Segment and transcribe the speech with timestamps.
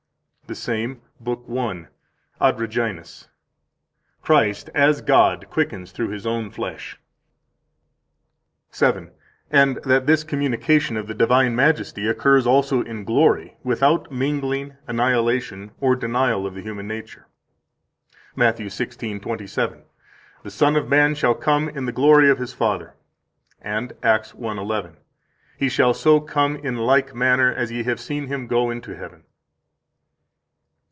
[0.47, 1.47] 151 The same, lib.
[1.47, 1.87] 1,
[2.41, 3.29] Ad Reginas:
[4.21, 6.99] "Christ as God quickens through His own flesh."
[8.77, 9.17] 152
[9.57, 15.71] And that this communication of the divine majesty occurs also in glory, without mingling, annihilation,
[15.79, 17.27] or denial of the human nature.
[18.33, 19.21] 153 Matt.
[19.25, 19.83] 16:27:
[20.43, 22.93] The Son of Man shall come in the glory of His Father.
[23.61, 24.97] 154 And Acts 1:11:
[25.57, 29.23] He shall so come in like manner as ye have seen Him go into heaven.